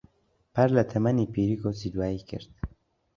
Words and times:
پار 0.53 0.69
لە 0.77 0.83
تەمەنی 0.91 1.31
پیری 1.33 1.61
کۆچی 1.61 1.91
دوایی 1.93 2.25
کرد. 2.29 2.49